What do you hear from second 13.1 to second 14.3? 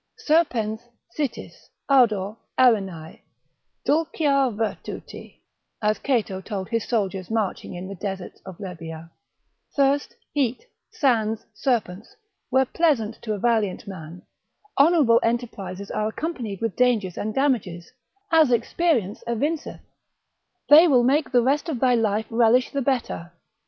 to a valiant man;